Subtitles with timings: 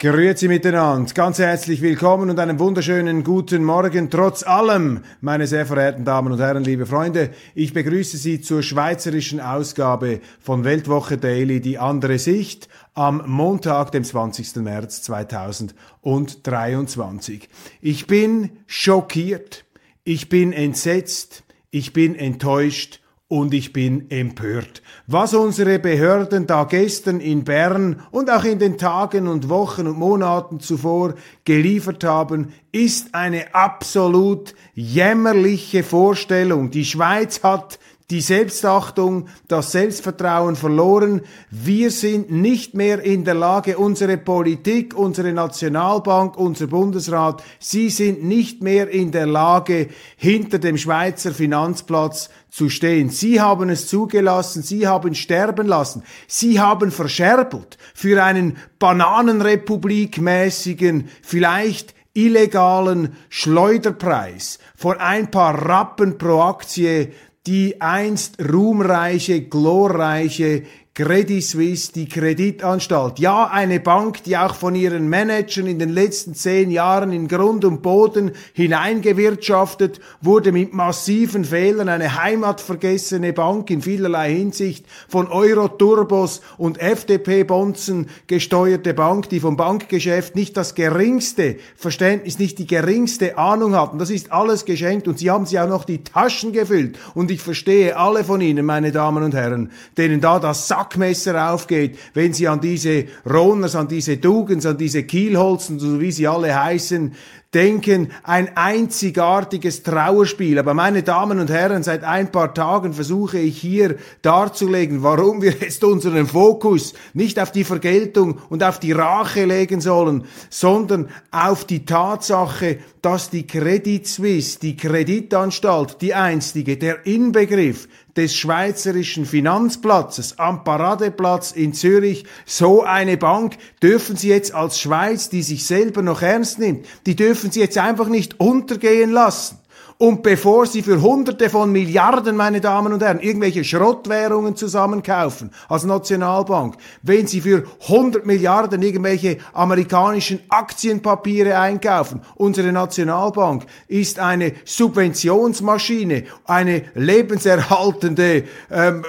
[0.00, 4.10] Grüezi miteinander, ganz herzlich willkommen und einen wunderschönen guten Morgen.
[4.10, 9.40] Trotz allem, meine sehr verehrten Damen und Herren, liebe Freunde, ich begrüße Sie zur schweizerischen
[9.40, 14.62] Ausgabe von Weltwoche Daily, die andere Sicht, am Montag, dem 20.
[14.62, 17.48] März 2023.
[17.80, 19.64] Ich bin schockiert,
[20.04, 24.82] ich bin entsetzt, ich bin enttäuscht und ich bin empört.
[25.06, 29.98] Was unsere Behörden da gestern in Bern und auch in den Tagen und Wochen und
[29.98, 36.70] Monaten zuvor geliefert haben, ist eine absolut jämmerliche Vorstellung.
[36.70, 37.78] Die Schweiz hat
[38.10, 41.20] die Selbstachtung, das Selbstvertrauen verloren.
[41.50, 48.24] Wir sind nicht mehr in der Lage, unsere Politik, unsere Nationalbank, unser Bundesrat, sie sind
[48.24, 53.10] nicht mehr in der Lage, hinter dem Schweizer Finanzplatz zu stehen.
[53.10, 61.94] Sie haben es zugelassen, Sie haben sterben lassen, Sie haben verscherbelt für einen Bananenrepublik-mäßigen, vielleicht
[62.14, 67.12] illegalen Schleuderpreis von ein paar Rappen pro Aktie
[67.48, 70.64] die einst ruhmreiche, glorreiche
[70.98, 73.20] Credit Suisse, die Kreditanstalt.
[73.20, 77.64] Ja, eine Bank, die auch von ihren Managern in den letzten zehn Jahren in Grund
[77.64, 81.88] und Boden hineingewirtschaftet wurde mit massiven Fehlern.
[81.88, 90.34] Eine heimatvergessene Bank in vielerlei Hinsicht von Euro-Turbos und FDP-Bonzen gesteuerte Bank, die vom Bankgeschäft
[90.34, 94.00] nicht das geringste Verständnis, nicht die geringste Ahnung hatten.
[94.00, 96.98] Das ist alles geschenkt und sie haben sie auch noch die Taschen gefüllt.
[97.14, 101.52] Und ich verstehe alle von Ihnen, meine Damen und Herren, denen da das Sack Sackmesser
[101.52, 106.26] aufgeht, wenn sie an diese Roners, an diese Dugens, an diese Kielholzen, so wie sie
[106.26, 107.14] alle heißen,
[107.54, 110.58] denken, ein einzigartiges Trauerspiel.
[110.58, 115.52] Aber meine Damen und Herren, seit ein paar Tagen versuche ich hier darzulegen, warum wir
[115.60, 121.64] jetzt unseren Fokus nicht auf die Vergeltung und auf die Rache legen sollen, sondern auf
[121.64, 130.38] die Tatsache, dass die Credit Suisse, die Kreditanstalt, die einstige, der Inbegriff des schweizerischen Finanzplatzes
[130.38, 136.02] am Paradeplatz in Zürich, so eine Bank dürfen Sie jetzt als Schweiz, die sich selber
[136.02, 139.57] noch ernst nimmt, die dürfen Sie jetzt einfach nicht untergehen lassen.
[140.00, 145.82] Und bevor Sie für Hunderte von Milliarden, meine Damen und Herren, irgendwelche Schrottwährungen zusammenkaufen als
[145.82, 156.26] Nationalbank, wenn Sie für 100 Milliarden irgendwelche amerikanischen Aktienpapiere einkaufen, unsere Nationalbank ist eine Subventionsmaschine,
[156.44, 159.04] eine lebenserhaltende ähm,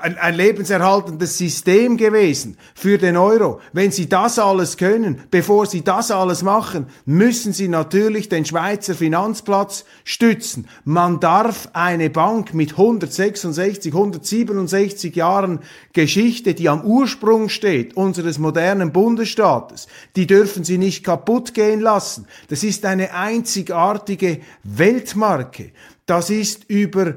[0.00, 3.60] ein, ein lebenserhaltendes System gewesen für den Euro.
[3.72, 8.94] Wenn Sie das alles können, bevor Sie das alles machen, müssen Sie natürlich den Schweizer
[8.94, 10.68] Finanzplatz stützen.
[10.84, 15.60] Man darf eine Bank mit 166, 167 Jahren
[15.92, 22.26] Geschichte, die am Ursprung steht, unseres modernen Bundesstaates, die dürfen Sie nicht kaputt gehen lassen.
[22.48, 25.72] Das ist eine einzigartige Weltmarke.
[26.06, 27.14] Das ist über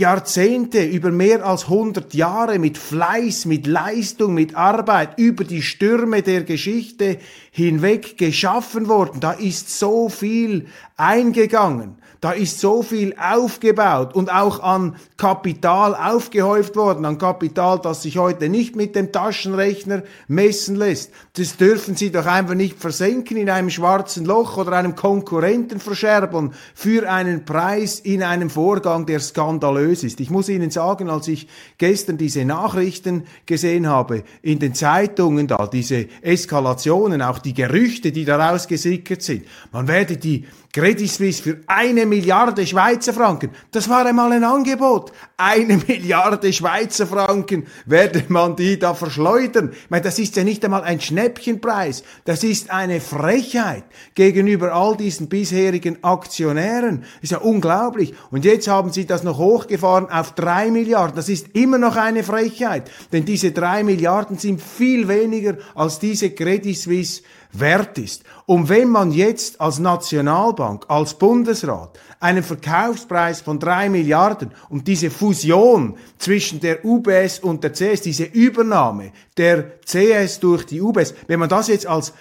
[0.00, 6.22] Jahrzehnte, über mehr als 100 Jahre mit Fleiß, mit Leistung, mit Arbeit, über die Stürme
[6.22, 7.18] der Geschichte
[7.52, 9.20] hinweg geschaffen worden.
[9.20, 10.66] Da ist so viel
[10.96, 11.99] eingegangen.
[12.20, 18.18] Da ist so viel aufgebaut und auch an Kapital aufgehäuft worden, an Kapital, das sich
[18.18, 21.12] heute nicht mit dem Taschenrechner messen lässt.
[21.38, 26.52] Das dürfen Sie doch einfach nicht versenken in einem schwarzen Loch oder einem Konkurrenten verscherbeln
[26.74, 30.20] für einen Preis in einem Vorgang, der skandalös ist.
[30.20, 35.66] Ich muss Ihnen sagen, als ich gestern diese Nachrichten gesehen habe in den Zeitungen da,
[35.66, 39.46] diese Eskalationen, auch die Gerüchte, die daraus gesickert sind.
[39.72, 43.50] Man werde die Credit Suisse für eine Milliarde Schweizer Franken.
[43.72, 45.10] Das war einmal ein Angebot.
[45.36, 49.72] Eine Milliarde Schweizer Franken werde man die da verschleudern.
[49.72, 52.04] Ich meine, das ist ja nicht einmal ein Schnäppchenpreis.
[52.24, 53.82] Das ist eine Frechheit
[54.14, 57.02] gegenüber all diesen bisherigen Aktionären.
[57.20, 58.14] Ist ja unglaublich.
[58.30, 61.16] Und jetzt haben sie das noch hochgefahren auf drei Milliarden.
[61.16, 62.88] Das ist immer noch eine Frechheit.
[63.12, 68.24] Denn diese drei Milliarden sind viel weniger als diese Credit Suisse wert ist.
[68.46, 75.10] Und wenn man jetzt als Nationalbank, als Bundesrat einen Verkaufspreis von drei Milliarden und diese
[75.10, 81.40] Fusion zwischen der UBS und der CS, diese Übernahme der CS durch die UBS, wenn
[81.40, 82.12] man das jetzt als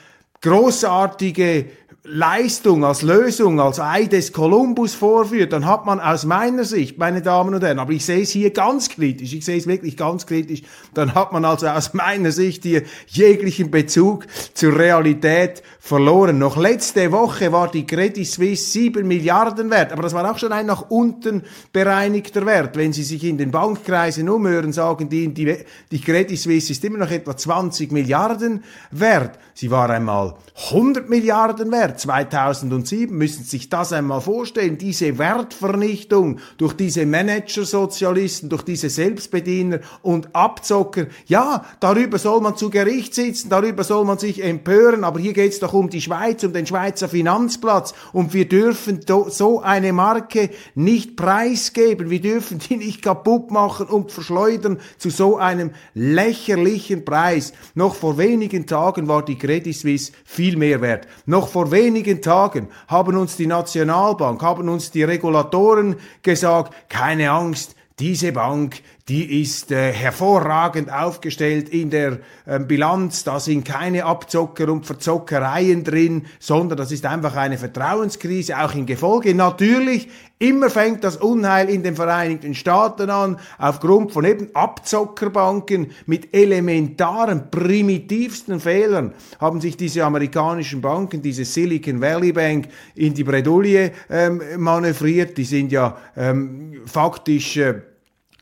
[0.41, 1.65] großartige
[2.03, 7.21] Leistung, als Lösung, als Ei des Kolumbus vorführt, dann hat man aus meiner Sicht, meine
[7.21, 10.25] Damen und Herren, aber ich sehe es hier ganz kritisch, ich sehe es wirklich ganz
[10.25, 10.61] kritisch,
[10.93, 16.37] dann hat man also aus meiner Sicht hier jeglichen Bezug zur Realität verloren.
[16.37, 20.53] Noch letzte Woche war die Credit Suisse 7 Milliarden wert, aber das war auch schon
[20.53, 21.43] ein nach unten
[21.73, 22.77] bereinigter Wert.
[22.77, 25.57] Wenn Sie sich in den Bankkreisen umhören, sagen die, die,
[25.91, 29.37] die Credit Suisse ist immer noch etwa 20 Milliarden wert.
[29.53, 30.35] Sie war einmal
[30.69, 31.88] 100 Milliarden wert.
[31.95, 40.35] 2007 müssen sich das einmal vorstellen, diese Wertvernichtung durch diese Managersozialisten, durch diese Selbstbediener und
[40.35, 41.07] Abzocker.
[41.25, 45.53] Ja, darüber soll man zu Gericht sitzen, darüber soll man sich empören, aber hier geht
[45.53, 50.49] es doch um die Schweiz, um den Schweizer Finanzplatz und wir dürfen so eine Marke
[50.75, 57.53] nicht preisgeben, wir dürfen die nicht kaputt machen und verschleudern zu so einem lächerlichen Preis.
[57.75, 61.07] Noch vor wenigen Tagen war die Credit Suisse viel mehr wert.
[61.25, 67.75] Noch vor wenigen Tagen haben uns die Nationalbank, haben uns die Regulatoren gesagt, keine Angst,
[67.99, 73.23] diese Bank, die ist äh, hervorragend aufgestellt in der äh, Bilanz.
[73.23, 78.85] Da sind keine Abzocker und Verzockereien drin, sondern das ist einfach eine Vertrauenskrise, auch in
[78.85, 79.33] Gefolge.
[79.33, 86.31] Natürlich, immer fängt das Unheil in den Vereinigten Staaten an, aufgrund von eben Abzockerbanken mit
[86.35, 93.91] elementaren, primitivsten Fehlern haben sich diese amerikanischen Banken, diese Silicon Valley Bank, in die Bredouille
[94.07, 95.35] ähm, manövriert.
[95.37, 97.81] Die sind ja ähm, faktisch äh,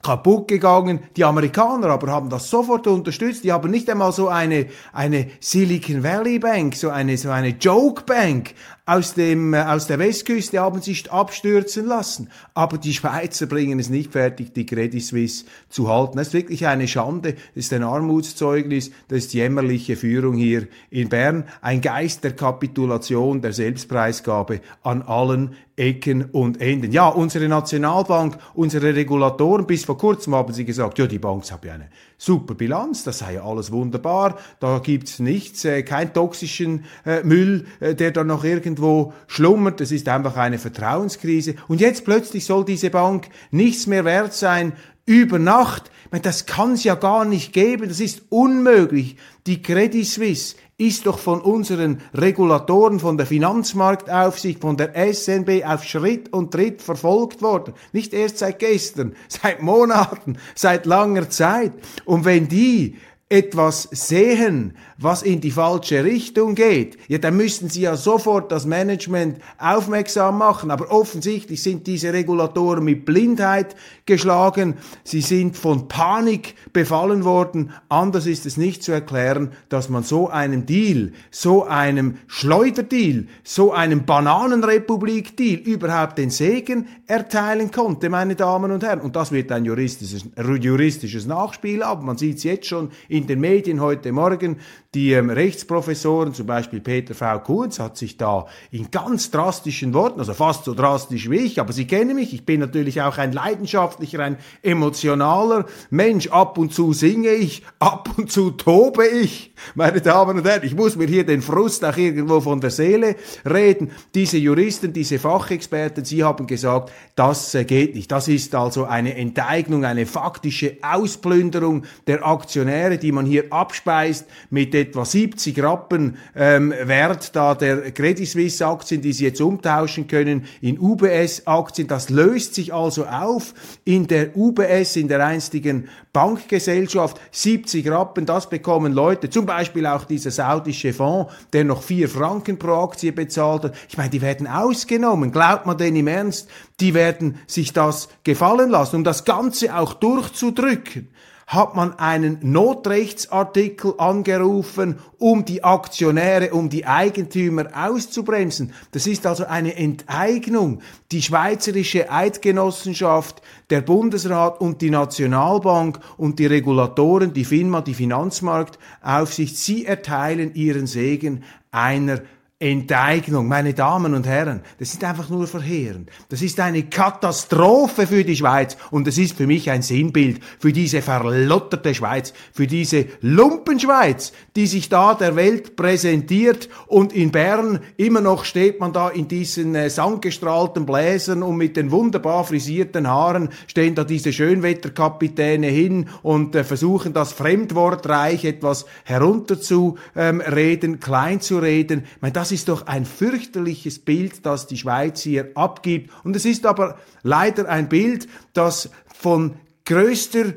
[0.07, 0.99] kaputt gegangen.
[1.17, 3.43] Die Amerikaner aber haben das sofort unterstützt.
[3.43, 8.03] Die haben nicht einmal so eine, eine Silicon Valley Bank, so eine, so eine Joke
[8.03, 8.53] Bank
[8.87, 12.29] aus, dem, äh, aus der Westküste haben sich abstürzen lassen.
[12.53, 16.17] Aber die Schweizer bringen es nicht fertig, die Credit Suisse zu halten.
[16.17, 17.33] Das ist wirklich eine Schande.
[17.33, 18.91] Das ist ein Armutszeugnis.
[19.09, 21.43] Das ist jämmerliche Führung hier in Bern.
[21.61, 26.91] Ein Geist der Kapitulation, der Selbstpreisgabe an allen Ecken und Enden.
[26.93, 31.65] Ja, unsere Nationalbank, unsere Regulatoren, bis vor kurzem haben sie gesagt, ja, die Bank hat
[31.65, 36.85] ja eine super Bilanz, das sei ja alles wunderbar, da gibt's nichts, äh, kein toxischen
[37.05, 41.55] äh, Müll, äh, der da noch irgendwo schlummert, das ist einfach eine Vertrauenskrise.
[41.67, 44.73] Und jetzt plötzlich soll diese Bank nichts mehr wert sein,
[45.05, 45.89] über Nacht.
[46.05, 49.15] Ich meine, das kann's ja gar nicht geben, das ist unmöglich.
[49.45, 55.83] Die Credit Suisse ist doch von unseren Regulatoren, von der Finanzmarktaufsicht, von der SNB auf
[55.83, 57.73] Schritt und Tritt verfolgt worden.
[57.93, 61.73] Nicht erst seit gestern, seit Monaten, seit langer Zeit.
[62.05, 62.95] Und wenn die
[63.29, 68.65] etwas sehen, was in die falsche Richtung geht, ja, dann müssten sie ja sofort das
[68.65, 70.71] Management aufmerksam machen.
[70.71, 74.75] Aber offensichtlich sind diese Regulatoren mit Blindheit geschlagen.
[75.03, 77.71] Sie sind von Panik befallen worden.
[77.89, 83.73] Anders ist es nicht zu erklären, dass man so einem Deal, so einem Schleuderdeal, so
[83.73, 89.01] einem Bananenrepublik-Deal überhaupt den Segen erteilen konnte, meine Damen und Herren.
[89.01, 90.25] Und das wird ein juristisches,
[90.59, 92.05] juristisches Nachspiel haben.
[92.05, 94.57] Man sieht es jetzt schon in den Medien heute Morgen.
[94.93, 97.39] Die ähm, Rechtsprofessoren, zum Beispiel Peter V.
[97.39, 101.73] Kunz, hat sich da in ganz drastischen Worten, also fast so drastisch wie ich, aber
[101.73, 106.27] Sie kennen mich, ich bin natürlich auch ein leidenschaftlicher, ein emotionaler Mensch.
[106.29, 110.63] Ab und zu singe ich, ab und zu tobe ich, meine Damen und Herren.
[110.63, 113.15] Ich muss mir hier den Frust auch irgendwo von der Seele
[113.45, 113.91] reden.
[114.15, 118.11] Diese Juristen, diese Fachexperten, sie haben gesagt, das äh, geht nicht.
[118.11, 124.76] Das ist also eine Enteignung, eine faktische Ausplünderung der Aktionäre, die man hier abspeist mit
[124.77, 130.45] etwa 70 Rappen ähm, Wert da der Credit Suisse Aktien, die sie jetzt umtauschen können
[130.61, 131.87] in UBS Aktien.
[131.87, 133.53] Das löst sich also auf
[133.83, 137.19] in der UBS, in der einstigen Bankgesellschaft.
[137.31, 142.57] 70 Rappen, das bekommen Leute, zum Beispiel auch dieser saudische Fonds, der noch 4 Franken
[142.57, 143.75] pro Aktie bezahlt hat.
[143.89, 145.31] Ich meine, die werden ausgenommen.
[145.31, 149.93] Glaubt man denn im Ernst, die werden sich das gefallen lassen, um das Ganze auch
[149.93, 151.09] durchzudrücken?
[151.47, 158.73] Hat man einen Notrechtsartikel angerufen, um die Aktionäre, um die Eigentümer auszubremsen.
[158.91, 160.81] Das ist also eine Enteignung.
[161.13, 169.55] Die Schweizerische Eidgenossenschaft, der Bundesrat und die Nationalbank und die Regulatoren, die FINMA, die Finanzmarktaufsicht,
[169.55, 172.19] sie erteilen ihren Segen einer
[172.59, 176.09] Enteignung, meine Damen und Herren, das ist einfach nur verheerend.
[176.29, 180.73] Das ist eine Katastrophe für die Schweiz und es ist für mich ein Sinnbild für
[180.73, 187.79] diese verlotterte Schweiz, für diese Lumpenschweiz, die sich da der Welt präsentiert und in Bern
[187.95, 193.07] immer noch steht man da in diesen äh, sandgestrahlten Bläsern und mit den wunderbar frisierten
[193.07, 201.39] Haaren stehen da diese Schönwetterkapitäne hin und äh, versuchen das Fremdwortreich etwas herunterzureden, ähm, klein
[201.39, 202.05] zu reden.
[202.25, 206.11] Ich das ist doch ein fürchterliches Bild, das die Schweiz hier abgibt.
[206.23, 210.53] Und es ist aber leider ein Bild, das von größter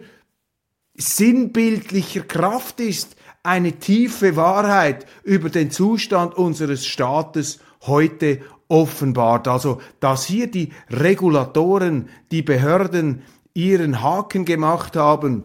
[0.94, 9.48] sinnbildlicher Kraft ist, eine tiefe Wahrheit über den Zustand unseres Staates heute offenbart.
[9.48, 13.22] Also, dass hier die Regulatoren, die Behörden
[13.54, 15.44] ihren Haken gemacht haben,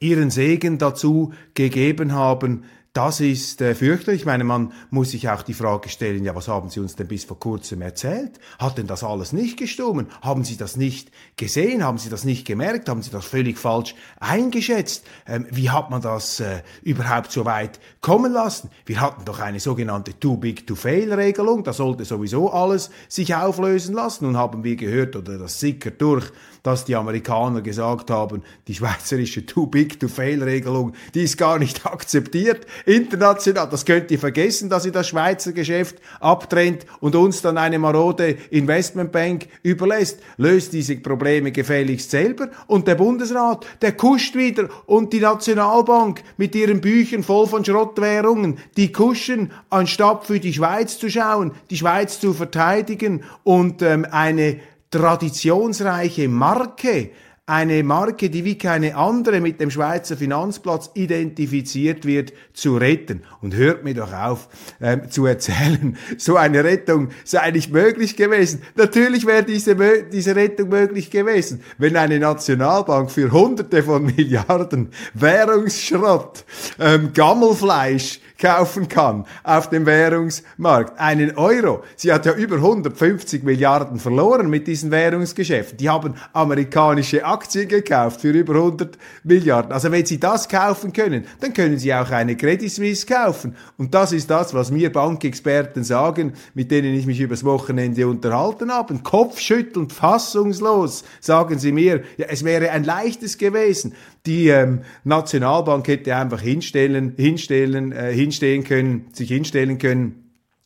[0.00, 4.22] ihren Segen dazu gegeben haben, das ist äh, fürchterlich.
[4.22, 7.08] Ich meine, man muss sich auch die Frage stellen, ja, was haben Sie uns denn
[7.08, 8.38] bis vor kurzem erzählt?
[8.58, 10.08] Hat denn das alles nicht gestummen?
[10.20, 11.82] Haben Sie das nicht gesehen?
[11.82, 12.90] Haben Sie das nicht gemerkt?
[12.90, 15.06] Haben Sie das völlig falsch eingeschätzt?
[15.26, 18.68] Ähm, wie hat man das äh, überhaupt so weit kommen lassen?
[18.84, 21.64] Wir hatten doch eine sogenannte Too Big to Fail Regelung.
[21.64, 24.26] Da sollte sowieso alles sich auflösen lassen.
[24.26, 26.30] Nun haben wir gehört, oder das sickert durch,
[26.62, 31.58] dass die Amerikaner gesagt haben, die schweizerische Too Big to Fail Regelung, die ist gar
[31.58, 33.68] nicht akzeptiert international.
[33.68, 38.36] Das könnt ihr vergessen, dass ihr das Schweizer Geschäft abtrennt und uns dann eine marode
[38.50, 40.20] Investmentbank überlässt.
[40.36, 46.54] Löst diese Probleme gefälligst selber und der Bundesrat, der kuscht wieder und die Nationalbank mit
[46.54, 52.20] ihren Büchern voll von Schrottwährungen, die kuschen, anstatt für die Schweiz zu schauen, die Schweiz
[52.20, 54.60] zu verteidigen und ähm, eine
[54.90, 57.10] traditionsreiche Marke,
[57.46, 63.24] eine Marke, die wie keine andere mit dem Schweizer Finanzplatz identifiziert wird, zu retten.
[63.40, 64.48] Und hört mir doch auf
[64.80, 68.62] ähm, zu erzählen, so eine Rettung sei nicht möglich gewesen.
[68.76, 69.76] Natürlich wäre diese,
[70.12, 76.44] diese Rettung möglich gewesen, wenn eine Nationalbank für Hunderte von Milliarden Währungsschrott,
[76.78, 80.98] ähm, Gammelfleisch, kaufen kann auf dem Währungsmarkt.
[80.98, 81.84] Einen Euro.
[81.94, 85.78] Sie hat ja über 150 Milliarden verloren mit diesen Währungsgeschäften.
[85.78, 89.70] Die haben amerikanische Aktien gekauft für über 100 Milliarden.
[89.70, 93.54] Also wenn Sie das kaufen können, dann können Sie auch eine Credit Suisse kaufen.
[93.78, 98.72] Und das ist das, was mir Bankexperten sagen, mit denen ich mich übers Wochenende unterhalten
[98.72, 98.98] habe.
[98.98, 103.94] Kopfschüttelnd, fassungslos sagen sie mir, ja, es wäre ein leichtes gewesen.
[104.26, 110.22] Die ähm, Nationalbank hätte einfach hinstellen, hinstellen, äh, hinstehen können, sich hinstellen können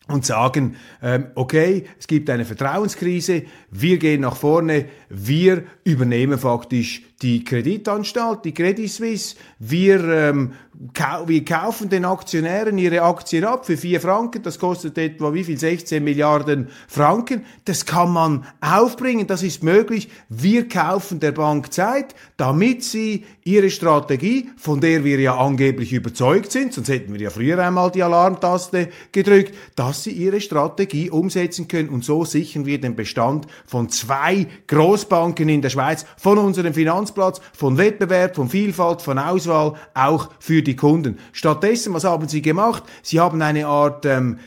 [0.08, 7.02] und sagen, ähm, okay, es gibt eine Vertrauenskrise, wir gehen nach vorne, wir übernehmen faktisch
[7.22, 10.52] die Kreditanstalt, die Credit Suisse, wir, ähm,
[10.92, 15.44] kau wir kaufen den Aktionären ihre Aktien ab für vier Franken, das kostet etwa wie
[15.44, 21.72] viel, 16 Milliarden Franken, das kann man aufbringen, das ist möglich, wir kaufen der Bank
[21.72, 27.20] Zeit, damit sie ihre Strategie, von der wir ja angeblich überzeugt sind, sonst hätten wir
[27.20, 31.88] ja früher einmal die Alarmtaste gedrückt, dass sie ihre Strategie umsetzen können.
[31.88, 37.05] Und so sichern wir den Bestand von zwei Großbanken in der Schweiz, von unserem Finanz
[37.06, 41.18] Finanzplatz, von Wettbewerb, von Vielfalt, von Auswahl, auch für die Kunden.
[41.32, 42.82] Stattdessen, was haben sie gemacht?
[43.02, 44.38] Sie haben eine Art ähm,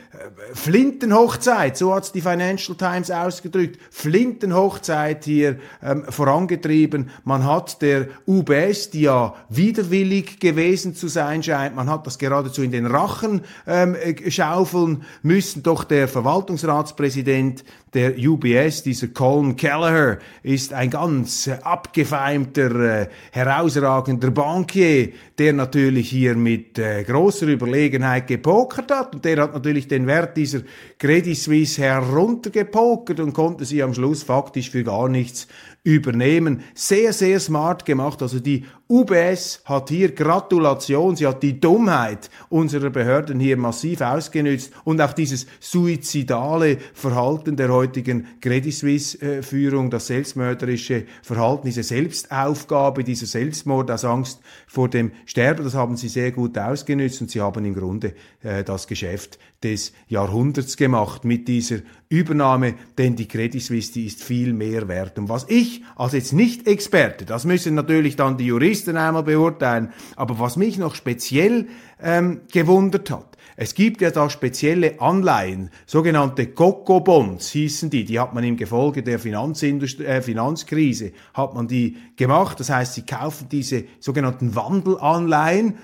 [0.54, 7.10] Flintenhochzeit, so hat's die Financial Times ausgedrückt, Flintenhochzeit hier ähm, vorangetrieben.
[7.24, 12.64] Man hat der UBS, die ja widerwillig gewesen zu sein scheint, man hat das geradezu
[12.64, 13.96] in den Rachen ähm,
[14.28, 15.64] schaufeln müssen.
[15.64, 24.32] Doch der Verwaltungsratspräsident der UBS, dieser Colin Kelleher, ist ein ganz äh, abgefeimter, äh, herausragender
[24.32, 30.06] Bankier, der natürlich hier mit äh, großer Überlegenheit gepokert hat und der hat natürlich den
[30.10, 30.60] Wert dieser
[30.98, 35.48] Credit Suisse heruntergepokert und konnte sie am Schluss faktisch für gar nichts
[35.84, 36.62] übernehmen.
[36.74, 38.22] Sehr, sehr smart gemacht.
[38.22, 44.74] Also die UBS hat hier Gratulation, sie hat die Dummheit unserer Behörden hier massiv ausgenützt
[44.84, 53.28] und auch dieses suizidale Verhalten der heutigen Credit Suisse-Führung, das selbstmörderische Verhalten, diese Selbstaufgabe, dieser
[53.28, 57.64] Selbstmord aus Angst vor dem Sterben, das haben sie sehr gut ausgenützt und sie haben
[57.66, 63.94] im Grunde äh, das Geschäft des Jahrhunderts gemacht mit dieser Übernahme, denn die Credit Suisse,
[63.94, 65.20] die ist viel mehr wert.
[65.20, 69.92] Und was ich als jetzt nicht Experte, das müssen natürlich dann die Juristen einmal beurteilen.
[70.16, 71.68] Aber was mich noch speziell
[72.02, 78.34] ähm, gewundert hat, es gibt ja da spezielle Anleihen, sogenannte Coco-Bonds hießen die, die hat
[78.34, 82.62] man im Gefolge der Finanzindustrie, äh, Finanzkrise, hat man die gemacht.
[82.62, 85.78] Das heißt, sie kaufen diese sogenannten Wandelanleihen,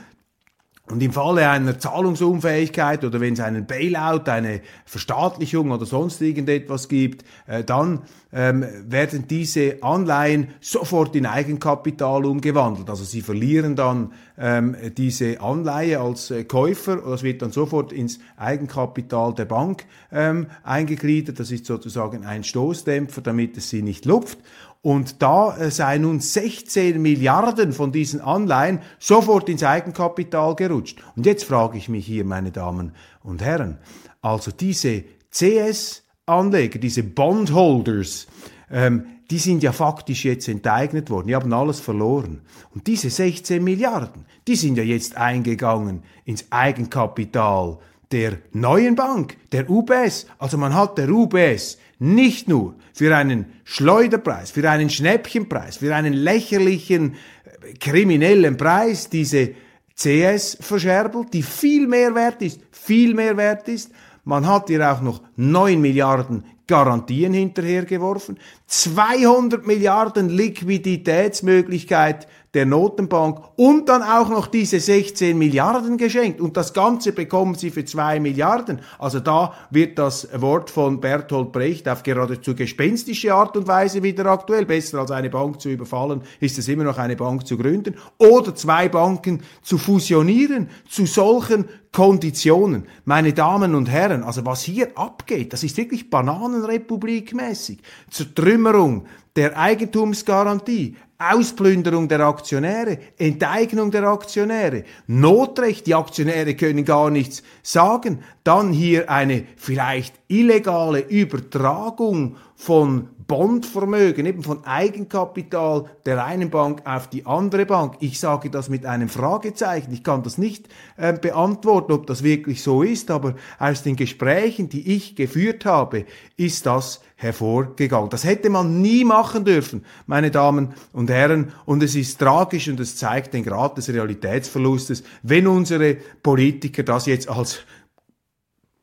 [0.87, 6.87] und im Falle einer Zahlungsunfähigkeit oder wenn es einen Bailout, eine Verstaatlichung oder sonst irgendetwas
[6.89, 8.01] gibt, äh, dann
[8.31, 12.89] ähm, werden diese Anleihen sofort in Eigenkapital umgewandelt.
[12.89, 18.19] Also sie verlieren dann ähm, diese Anleihe als äh, Käufer, das wird dann sofort ins
[18.37, 21.39] Eigenkapital der Bank ähm, eingegliedert.
[21.39, 24.37] Das ist sozusagen ein Stoßdämpfer, damit es sie nicht lupft.
[24.85, 31.03] Und da äh, seien nun 16 Milliarden von diesen Anleihen sofort ins Eigenkapital gerutscht.
[31.15, 32.91] Und jetzt frage ich mich hier, meine Damen
[33.23, 33.79] und Herren,
[34.21, 38.27] also diese CS-Anleger, diese Bondholders,
[38.69, 42.41] ähm, die sind ja faktisch jetzt enteignet worden, die haben alles verloren.
[42.75, 47.79] Und diese 16 Milliarden, die sind ja jetzt eingegangen ins Eigenkapital
[48.11, 50.27] der neuen Bank, der UBS.
[50.37, 56.13] Also man hat der UBS nicht nur für einen Schleuderpreis, für einen Schnäppchenpreis, für einen
[56.13, 59.53] lächerlichen äh, kriminellen Preis diese
[59.95, 63.91] CS verscherbelt, die viel mehr wert ist, viel mehr wert ist.
[64.25, 73.89] Man hat ihr auch noch 9 Milliarden Garantien hinterhergeworfen, 200 Milliarden Liquiditätsmöglichkeit der Notenbank und
[73.89, 76.39] dann auch noch diese 16 Milliarden geschenkt.
[76.39, 78.79] Und das Ganze bekommen sie für 2 Milliarden.
[78.97, 84.25] Also da wird das Wort von Bertolt Brecht auf geradezu gespenstische Art und Weise wieder
[84.27, 84.65] aktuell.
[84.65, 88.55] Besser als eine Bank zu überfallen, ist es immer noch eine Bank zu gründen oder
[88.55, 91.65] zwei Banken zu fusionieren zu solchen
[91.95, 92.87] Konditionen.
[93.05, 97.79] Meine Damen und Herren, also was hier abgeht, das ist wirklich Bananenrepublikmäßig.
[98.11, 99.05] Zertrümmerung
[99.37, 108.19] der Eigentumsgarantie, Ausplünderung der Aktionäre, Enteignung der Aktionäre, Notrecht, die Aktionäre können gar nichts sagen,
[108.43, 117.09] dann hier eine vielleicht illegale Übertragung von Bondvermögen, eben von Eigenkapital der einen Bank auf
[117.09, 117.95] die andere Bank.
[117.99, 119.91] Ich sage das mit einem Fragezeichen.
[119.91, 120.67] Ich kann das nicht
[120.97, 126.05] äh, beantworten, ob das wirklich so ist, aber aus den Gesprächen, die ich geführt habe,
[126.37, 128.09] ist das hervorgegangen.
[128.09, 131.51] Das hätte man nie machen dürfen, meine Damen und Herren.
[131.65, 137.07] Und es ist tragisch und es zeigt den Grad des Realitätsverlustes, wenn unsere Politiker das
[137.07, 137.59] jetzt als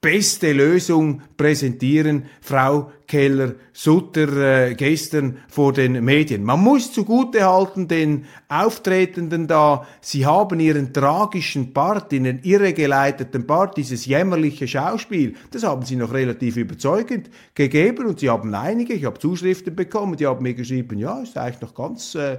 [0.03, 6.45] beste Lösung präsentieren, Frau Keller-Sutter äh, gestern vor den Medien.
[6.45, 13.77] Man muss zugutehalten den Auftretenden da, sie haben ihren tragischen Part, in den irregeleiteten Part,
[13.77, 19.05] dieses jämmerliche Schauspiel, das haben sie noch relativ überzeugend gegeben und sie haben einige, ich
[19.05, 22.39] habe Zuschriften bekommen, die haben mir geschrieben, ja, ist eigentlich noch ganz äh,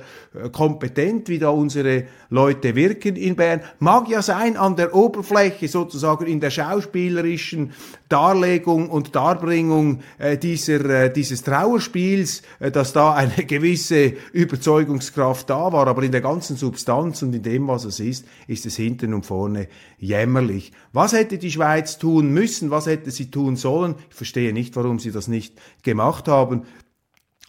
[0.51, 3.61] kompetent, wie da unsere Leute wirken in Bern.
[3.77, 7.73] Mag ja sein an der Oberfläche, sozusagen in der schauspielerischen
[8.09, 15.71] Darlegung und Darbringung äh, dieser, äh, dieses Trauerspiels, äh, dass da eine gewisse Überzeugungskraft da
[15.71, 19.13] war, aber in der ganzen Substanz und in dem, was es ist, ist es hinten
[19.13, 20.71] und vorne jämmerlich.
[20.91, 22.71] Was hätte die Schweiz tun müssen?
[22.71, 23.95] Was hätte sie tun sollen?
[24.09, 26.63] Ich verstehe nicht, warum sie das nicht gemacht haben.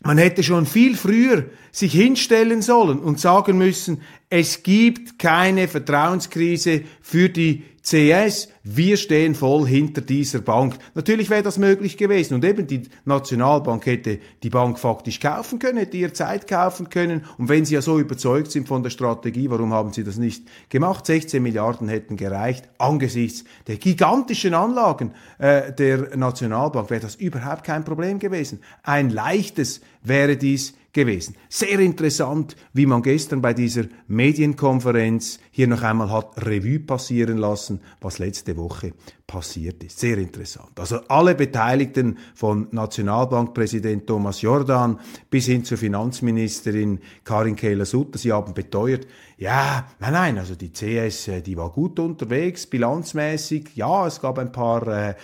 [0.02, 6.82] Man hätte schon viel früher sich hinstellen sollen und sagen müssen, es gibt keine Vertrauenskrise
[7.00, 10.78] für die CS, wir stehen voll hinter dieser Bank.
[10.94, 15.76] Natürlich wäre das möglich gewesen und eben die Nationalbank hätte die Bank faktisch kaufen können,
[15.76, 19.50] hätte ihr Zeit kaufen können und wenn sie ja so überzeugt sind von der Strategie,
[19.50, 21.04] warum haben sie das nicht gemacht?
[21.04, 22.70] 16 Milliarden hätten gereicht.
[22.78, 28.60] Angesichts der gigantischen Anlagen äh, der Nationalbank wäre das überhaupt kein Problem gewesen.
[28.82, 31.34] Ein leichtes wäre dies gewesen.
[31.50, 37.80] Sehr interessant, wie man gestern bei dieser Medienkonferenz hier noch einmal hat Revue passieren lassen,
[38.00, 38.94] was letzte Woche
[39.26, 39.98] passiert ist.
[39.98, 40.78] Sehr interessant.
[40.78, 48.54] Also alle Beteiligten von Nationalbankpräsident Thomas Jordan bis hin zur Finanzministerin Karin Kehler-Sutter, sie haben
[48.54, 53.74] beteuert, ja, nein, nein, also die CS, äh, die war gut unterwegs, bilanzmäßig.
[53.74, 55.14] Ja, es gab ein paar äh, äh,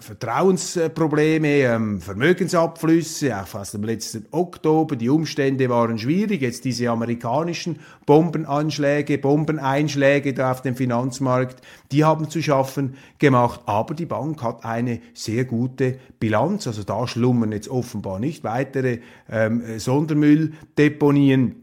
[0.00, 4.96] Vertrauensprobleme, ähm, Vermögensabflüsse, auch fast im letzten Oktober.
[4.96, 6.42] Die Umstände waren schwierig.
[6.42, 13.60] Jetzt diese amerikanischen Bombenanschläge, Bombeneinschläge da auf dem Finanzmarkt, die haben zu schaffen gemacht.
[13.66, 16.66] Aber die Bank hat eine sehr gute Bilanz.
[16.66, 21.61] Also da schlummern jetzt offenbar nicht weitere ähm, Sondermülldeponien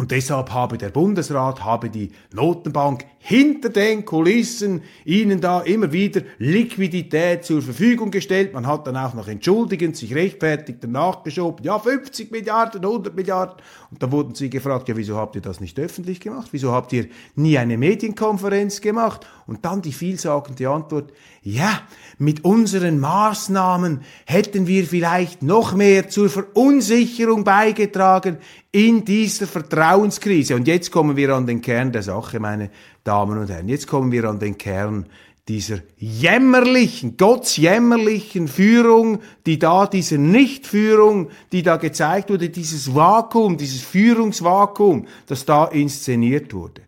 [0.00, 6.22] und deshalb habe der Bundesrat, habe die Notenbank hinter den Kulissen ihnen da immer wieder
[6.38, 8.54] Liquidität zur Verfügung gestellt.
[8.54, 13.56] Man hat dann auch noch entschuldigend sich rechtfertigt danach geschoben, ja 50 Milliarden, 100 Milliarden.
[13.90, 16.48] Und da wurden sie gefragt, ja wieso habt ihr das nicht öffentlich gemacht?
[16.52, 19.26] Wieso habt ihr nie eine Medienkonferenz gemacht?
[19.46, 21.82] Und dann die vielsagende Antwort, ja,
[22.18, 28.38] mit unseren Maßnahmen hätten wir vielleicht noch mehr zur Verunsicherung beigetragen
[28.72, 30.54] in dieser Vertrauenskrise.
[30.54, 32.70] Und jetzt kommen wir an den Kern der Sache, meine
[33.04, 33.68] Damen und Herren.
[33.68, 35.06] Jetzt kommen wir an den Kern
[35.48, 43.82] dieser jämmerlichen, gottsjämmerlichen Führung, die da, diese Nichtführung, die da gezeigt wurde, dieses Vakuum, dieses
[43.82, 46.82] Führungsvakuum, das da inszeniert wurde.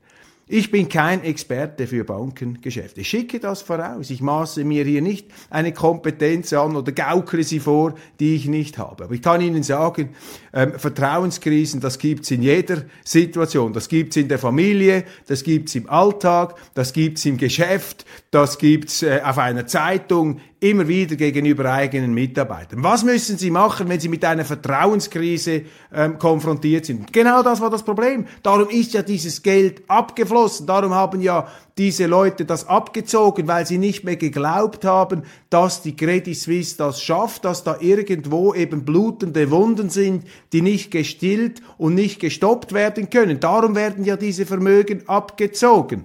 [0.55, 3.01] Ich bin kein Experte für Bankengeschäfte.
[3.01, 4.11] Ich schicke das voraus.
[4.11, 8.77] Ich maße mir hier nicht eine Kompetenz an oder gaukere sie vor, die ich nicht
[8.77, 9.05] habe.
[9.05, 10.11] Aber ich kann Ihnen sagen,
[10.53, 13.73] ähm, Vertrauenskrisen, das gibt's in jeder Situation.
[13.73, 19.03] Das gibt's in der Familie, das gibt's im Alltag, das gibt's im Geschäft, das gibt's
[19.03, 22.85] äh, auf einer Zeitung, immer wieder gegenüber eigenen Mitarbeitern.
[22.85, 27.13] Was müssen Sie machen, wenn Sie mit einer Vertrauenskrise ähm, konfrontiert sind?
[27.13, 28.27] Genau das war das Problem.
[28.45, 30.67] Darum ist ja dieses Geld abgeflossen.
[30.67, 35.97] Darum haben ja diese Leute das abgezogen, weil sie nicht mehr geglaubt haben, dass die
[35.97, 41.95] Credit Suisse das schafft, dass da irgendwo eben blutende Wunden sind, die nicht gestillt und
[41.95, 43.41] nicht gestoppt werden können.
[43.41, 46.05] Darum werden ja diese Vermögen abgezogen.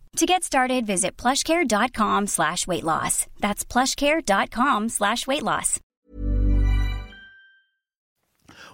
[0.17, 3.27] To get started, visit plushcare.com slash weight loss.
[3.39, 5.79] That's plushcare.com slash weight loss.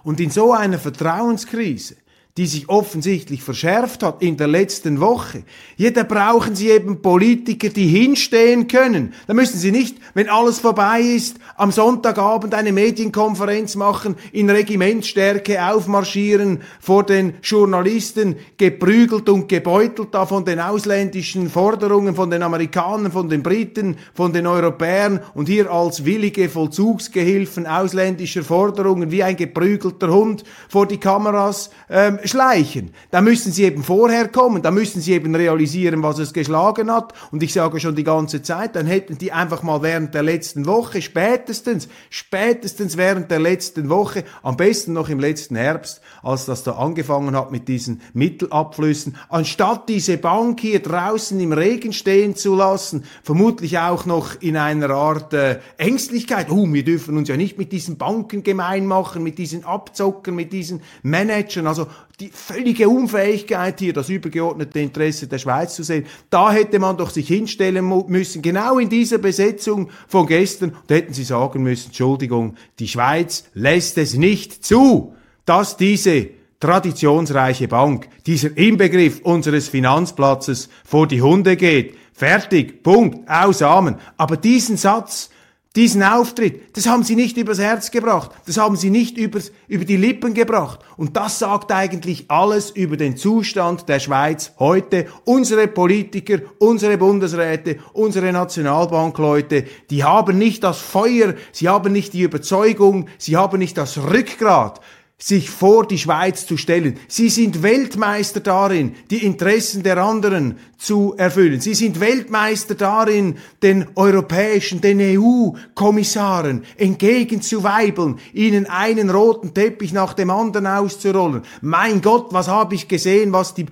[0.04, 1.96] Und in so einer Vertrauenskrise
[2.36, 5.42] die sich offensichtlich verschärft hat in der letzten Woche.
[5.76, 9.12] Ja, da brauchen Sie eben Politiker, die hinstehen können.
[9.26, 15.64] Da müssen Sie nicht, wenn alles vorbei ist, am Sonntagabend eine Medienkonferenz machen, in Regimentstärke
[15.66, 23.10] aufmarschieren vor den Journalisten, geprügelt und gebeutelt da von den ausländischen Forderungen, von den Amerikanern,
[23.10, 29.36] von den Briten, von den Europäern und hier als willige Vollzugsgehilfen ausländischer Forderungen wie ein
[29.36, 32.92] geprügelter Hund vor die Kameras ähm, schleichen.
[33.10, 37.12] Da müssen sie eben vorher kommen, da müssen sie eben realisieren, was es geschlagen hat.
[37.32, 40.66] Und ich sage schon die ganze Zeit, dann hätten die einfach mal während der letzten
[40.66, 46.62] Woche, spätestens, spätestens während der letzten Woche, am besten noch im letzten Herbst, als das
[46.62, 52.54] da angefangen hat mit diesen Mittelabflüssen, anstatt diese Bank hier draußen im Regen stehen zu
[52.54, 57.58] lassen, vermutlich auch noch in einer Art äh, Ängstlichkeit, oh, wir dürfen uns ja nicht
[57.58, 61.86] mit diesen Banken gemein machen, mit diesen Abzockern, mit diesen Managern, also
[62.20, 66.06] die völlige Unfähigkeit hier, das übergeordnete Interesse der Schweiz zu sehen.
[66.30, 71.12] Da hätte man doch sich hinstellen müssen, genau in dieser Besetzung von gestern, und hätten
[71.12, 75.14] sie sagen müssen, Entschuldigung, die Schweiz lässt es nicht zu,
[75.48, 76.28] dass diese
[76.60, 81.96] traditionsreiche Bank, dieser Inbegriff unseres Finanzplatzes vor die Hunde geht.
[82.12, 83.96] Fertig, Punkt, ausamen.
[84.16, 85.30] Aber diesen Satz,
[85.76, 89.84] diesen Auftritt, das haben sie nicht übers Herz gebracht, das haben sie nicht übers, über
[89.84, 90.80] die Lippen gebracht.
[90.96, 95.06] Und das sagt eigentlich alles über den Zustand der Schweiz heute.
[95.24, 102.22] Unsere Politiker, unsere Bundesräte, unsere Nationalbankleute, die haben nicht das Feuer, sie haben nicht die
[102.22, 104.80] Überzeugung, sie haben nicht das Rückgrat,
[105.20, 106.96] sich vor die Schweiz zu stellen.
[107.08, 111.60] Sie sind Weltmeister darin, die Interessen der anderen zu erfüllen.
[111.60, 120.30] Sie sind Weltmeister darin, den europäischen, den EU-Kommissaren entgegenzuweibeln, ihnen einen roten Teppich nach dem
[120.30, 121.42] anderen auszurollen.
[121.62, 123.66] Mein Gott, was habe ich gesehen, was die,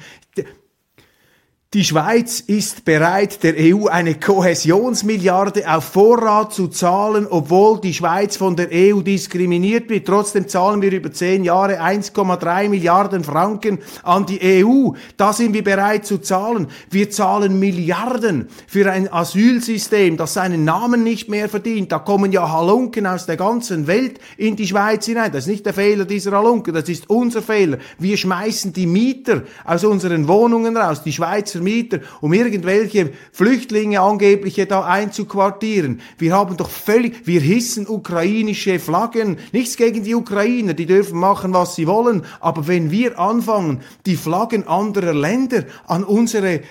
[1.77, 8.39] Die Schweiz ist bereit, der EU eine Kohäsionsmilliarde auf Vorrat zu zahlen, obwohl die Schweiz
[8.39, 10.07] von der EU diskriminiert wird.
[10.07, 14.93] Trotzdem zahlen wir über zehn Jahre 1,3 Milliarden Franken an die EU.
[15.19, 16.69] Da sind wir bereit zu zahlen.
[16.89, 21.93] Wir zahlen Milliarden für ein Asylsystem, das seinen Namen nicht mehr verdient.
[21.93, 25.31] Da kommen ja Halunken aus der ganzen Welt in die Schweiz hinein.
[25.31, 27.77] Das ist nicht der Fehler dieser Halunken, das ist unser Fehler.
[27.99, 31.03] Wir schmeißen die Mieter aus unseren Wohnungen raus.
[31.03, 36.01] Die Schweizer Mieter, um irgendwelche Flüchtlinge angebliche da einzuquartieren.
[36.17, 39.37] Wir haben doch völlig, wir hissen ukrainische Flaggen.
[39.53, 42.23] Nichts gegen die Ukrainer, die dürfen machen, was sie wollen.
[42.41, 46.63] Aber wenn wir anfangen, die Flaggen anderer Länder an unsere äh,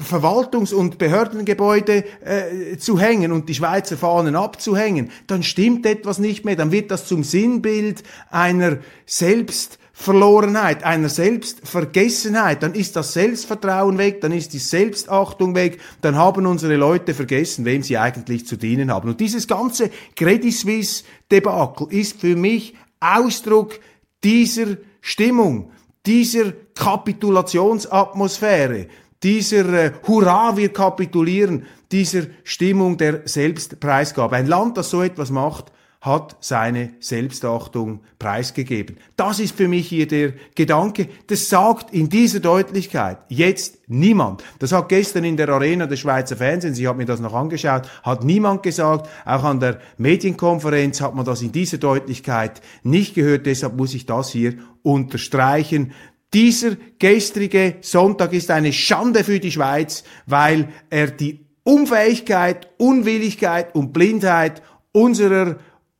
[0.00, 6.44] Verwaltungs- und Behördengebäude äh, zu hängen und die Schweizer Fahnen abzuhängen, dann stimmt etwas nicht
[6.44, 6.56] mehr.
[6.56, 14.20] Dann wird das zum Sinnbild einer selbst Verlorenheit, einer Selbstvergessenheit, dann ist das Selbstvertrauen weg,
[14.20, 18.92] dann ist die Selbstachtung weg, dann haben unsere Leute vergessen, wem sie eigentlich zu dienen
[18.92, 19.08] haben.
[19.08, 23.80] Und dieses ganze Credit Suisse Debakel ist für mich Ausdruck
[24.22, 25.72] dieser Stimmung,
[26.06, 28.86] dieser Kapitulationsatmosphäre,
[29.24, 34.36] dieser äh, Hurra, wir kapitulieren, dieser Stimmung der Selbstpreisgabe.
[34.36, 38.98] Ein Land, das so etwas macht, hat seine Selbstachtung preisgegeben.
[39.16, 41.08] Das ist für mich hier der Gedanke.
[41.26, 44.44] Das sagt in dieser Deutlichkeit jetzt niemand.
[44.60, 47.88] Das hat gestern in der Arena des Schweizer Fernsehens, ich habe mir das noch angeschaut,
[48.04, 49.08] hat niemand gesagt.
[49.24, 53.46] Auch an der Medienkonferenz hat man das in dieser Deutlichkeit nicht gehört.
[53.46, 55.92] Deshalb muss ich das hier unterstreichen.
[56.32, 63.92] Dieser gestrige Sonntag ist eine Schande für die Schweiz, weil er die Unfähigkeit, Unwilligkeit und
[63.92, 65.56] Blindheit unserer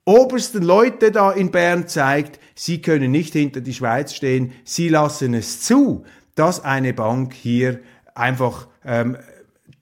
[0.09, 5.35] obersten Leute da in Bern zeigt, sie können nicht hinter die Schweiz stehen, sie lassen
[5.35, 7.81] es zu, dass eine Bank hier
[8.15, 9.19] einfach ähm,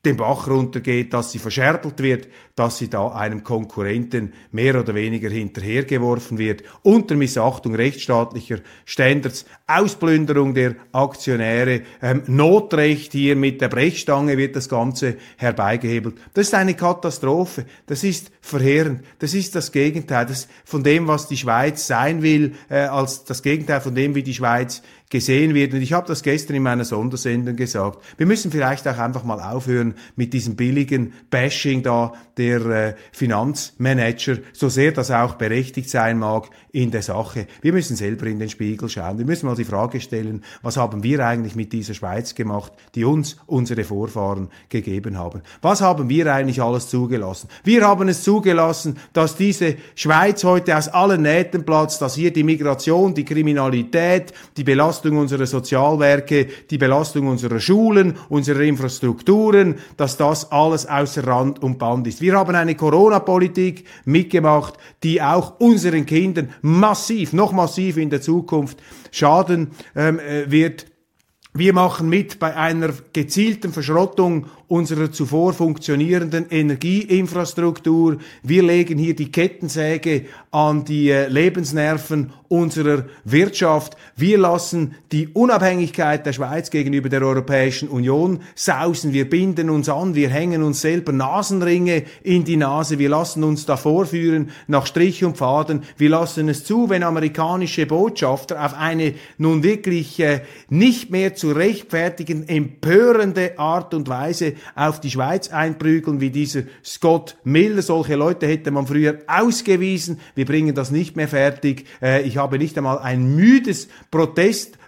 [0.05, 5.29] den Bach runtergeht, dass sie verscherbelt wird, dass sie da einem Konkurrenten mehr oder weniger
[5.29, 14.39] hinterhergeworfen wird, unter Missachtung rechtsstaatlicher Standards, Ausplünderung der Aktionäre, ähm, Notrecht hier mit der Brechstange
[14.39, 16.17] wird das Ganze herbeigehebelt.
[16.33, 21.29] Das ist eine Katastrophe, das ist verheerend, das ist das Gegenteil das von dem, was
[21.29, 25.73] die Schweiz sein will, äh, als das Gegenteil von dem, wie die Schweiz gesehen wird.
[25.73, 28.03] Und ich habe das gestern in meiner Sondersendung gesagt.
[28.17, 34.39] Wir müssen vielleicht auch einfach mal aufhören mit diesem billigen Bashing da der äh, Finanzmanager,
[34.53, 37.47] so sehr das auch berechtigt sein mag in der Sache.
[37.63, 39.19] Wir müssen selber in den Spiegel schauen.
[39.19, 43.05] Wir müssen mal die Frage stellen, was haben wir eigentlich mit dieser Schweiz gemacht, die
[43.05, 45.41] uns unsere Vorfahren gegeben haben?
[45.63, 47.49] Was haben wir eigentlich alles zugelassen?
[47.65, 52.45] Wir haben es zugelassen, dass diese Schweiz heute aus allen Nähten platzt, dass hier die
[52.45, 60.53] Migration, die Kriminalität, die Belastung unserer Sozialwerke, die Belastung unserer Schulen, unserer Infrastrukturen, dass das
[60.53, 62.21] alles außer Rand und Band ist.
[62.21, 68.79] Wir haben eine Corona-Politik mitgemacht, die auch unseren Kindern massiv, noch massiv in der Zukunft
[69.11, 70.87] schaden ähm, äh, wird.
[71.55, 78.19] Wir machen mit bei einer gezielten Verschrottung unserer zuvor funktionierenden Energieinfrastruktur.
[78.43, 83.97] Wir legen hier die Kettensäge an die äh, Lebensnerven unserer Wirtschaft.
[84.17, 89.13] Wir lassen die Unabhängigkeit der Schweiz gegenüber der Europäischen Union sausen.
[89.13, 92.99] Wir binden uns an, wir hängen uns selber Nasenringe in die Nase.
[92.99, 95.83] Wir lassen uns da vorführen nach Strich und Faden.
[95.97, 101.53] Wir lassen es zu, wenn amerikanische Botschafter auf eine nun wirklich äh, nicht mehr zu
[101.53, 107.83] rechtfertigen, empörende Art und Weise auf die Schweiz einprügeln, wie dieser Scott Miller.
[107.83, 110.21] Solche Leute hätte man früher ausgewiesen.
[110.35, 111.87] Wir bringen das nicht mehr fertig.
[112.03, 113.89] Äh, ich habe nicht einmal ein müdes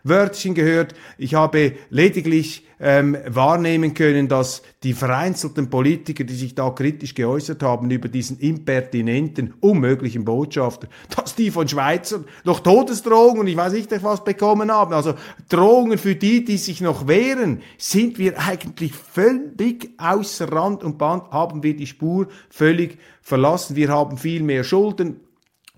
[0.02, 0.94] Protestwörtchen gehört.
[1.16, 7.62] Ich habe lediglich ähm, wahrnehmen können, dass die vereinzelten Politiker, die sich da kritisch geäußert
[7.62, 13.72] haben über diesen impertinenten, unmöglichen Botschafter, dass die von Schweizern noch Todesdrohungen und ich weiß
[13.72, 14.92] nicht was bekommen haben.
[14.92, 15.14] Also
[15.48, 21.30] Drohungen für die, die sich noch wehren, sind wir eigentlich völlig außer Rand und Band,
[21.30, 23.74] haben wir die Spur völlig verlassen.
[23.74, 25.20] Wir haben viel mehr Schulden.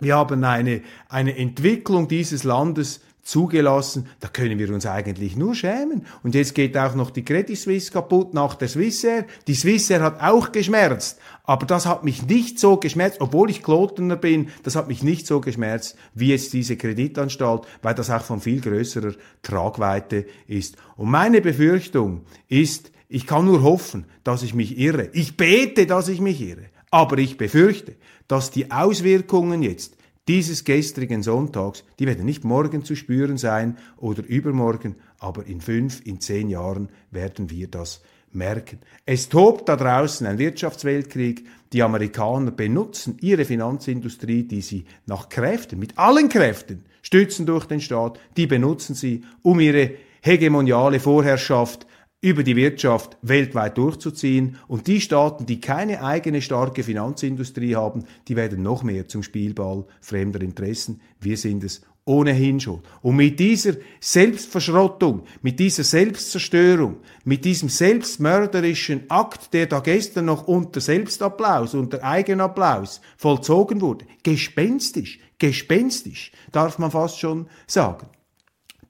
[0.00, 6.06] Wir haben eine, eine Entwicklung dieses Landes zugelassen, da können wir uns eigentlich nur schämen.
[6.22, 9.26] Und jetzt geht auch noch die Credit Suisse kaputt nach der Swissair.
[9.46, 14.16] Die Swissair hat auch geschmerzt, aber das hat mich nicht so geschmerzt, obwohl ich Klotener
[14.16, 18.40] bin, das hat mich nicht so geschmerzt wie jetzt diese Kreditanstalt, weil das auch von
[18.40, 20.76] viel größerer Tragweite ist.
[20.96, 25.10] Und meine Befürchtung ist, ich kann nur hoffen, dass ich mich irre.
[25.12, 26.66] Ich bete, dass ich mich irre.
[26.92, 27.96] Aber ich befürchte,
[28.28, 29.96] dass die Auswirkungen jetzt
[30.28, 36.04] dieses gestrigen Sonntags, die werden nicht morgen zu spüren sein oder übermorgen, aber in fünf,
[36.04, 38.02] in zehn Jahren werden wir das
[38.32, 38.78] merken.
[39.06, 41.46] Es tobt da draußen ein Wirtschaftsweltkrieg.
[41.72, 47.80] Die Amerikaner benutzen ihre Finanzindustrie, die sie nach Kräften, mit allen Kräften stützen durch den
[47.80, 51.86] Staat, die benutzen sie, um ihre hegemoniale Vorherrschaft
[52.22, 54.56] über die Wirtschaft weltweit durchzuziehen.
[54.68, 59.86] Und die Staaten, die keine eigene starke Finanzindustrie haben, die werden noch mehr zum Spielball
[60.00, 61.00] fremder Interessen.
[61.18, 62.80] Wir sind es ohnehin schon.
[63.02, 70.46] Und mit dieser Selbstverschrottung, mit dieser Selbstzerstörung, mit diesem selbstmörderischen Akt, der da gestern noch
[70.48, 78.08] unter Selbstapplaus, unter Eigenapplaus vollzogen wurde, gespenstisch, gespenstisch, darf man fast schon sagen.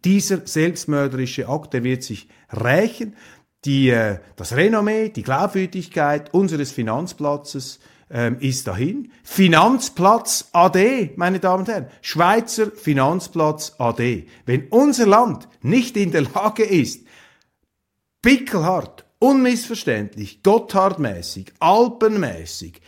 [0.05, 3.17] Dieser selbstmörderische Akt, der wird sich rächen.
[3.65, 9.13] Die, äh, das Renommee, die Glaubwürdigkeit unseres Finanzplatzes ähm, ist dahin.
[9.23, 14.27] Finanzplatz AD, meine Damen und Herren, Schweizer Finanzplatz AD.
[14.47, 17.07] Wenn unser Land nicht in der Lage ist,
[18.23, 22.81] pickelhart, unmissverständlich, Gotthardmäßig, Alpenmäßig,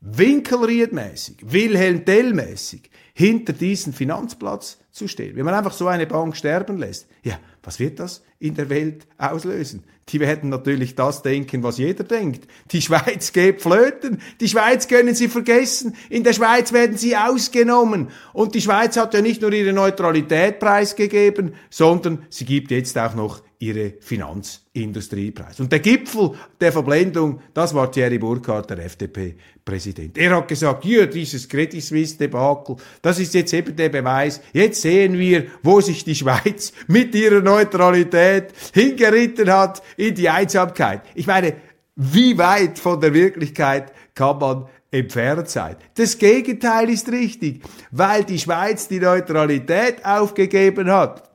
[0.00, 5.36] Winkelriedmäßig, Wilhelm Tell-mäßig hinter diesen Finanzplatz zu stehen.
[5.36, 9.06] Wenn man einfach so eine Bank sterben lässt, ja, was wird das in der Welt
[9.18, 9.84] auslösen?
[10.08, 12.50] Die werden natürlich das denken, was jeder denkt.
[12.72, 14.20] Die Schweiz geht flöten.
[14.40, 15.94] Die Schweiz können Sie vergessen.
[16.08, 18.08] In der Schweiz werden Sie ausgenommen.
[18.32, 23.14] Und die Schweiz hat ja nicht nur ihre Neutralität preisgegeben, sondern sie gibt jetzt auch
[23.14, 25.60] noch ihre Finanzindustriepreis.
[25.60, 30.16] Und der Gipfel der Verblendung, das war Thierry Burkhardt, der FDP-Präsident.
[30.16, 34.40] Er hat gesagt, ja, dieses Credit Suisse-Debakel, das ist jetzt eben der Beweis.
[34.54, 41.02] Jetzt sehen wir, wo sich die Schweiz mit ihrer Neutralität hingeritten hat in die Einsamkeit.
[41.14, 41.54] Ich meine,
[41.96, 45.76] wie weit von der Wirklichkeit kann man entfernt sein.
[45.96, 51.29] Das Gegenteil ist richtig, weil die Schweiz die Neutralität aufgegeben hat